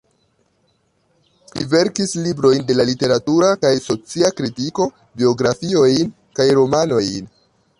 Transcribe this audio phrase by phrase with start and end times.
[1.57, 4.89] Li verkis librojn de literatura kaj socia kritiko,
[5.21, 7.31] biografiojn kaj romanojn.